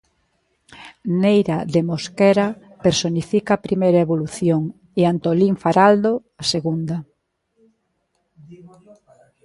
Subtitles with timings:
[1.21, 2.47] Neira de Mosquera
[2.85, 4.61] personifica a primeira evolución
[4.99, 6.97] e Antolín Faraldo a segunda.